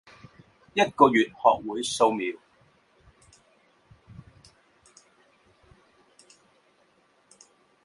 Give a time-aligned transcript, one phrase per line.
[0.73, 1.33] 一個月學
[1.69, 2.35] 會素描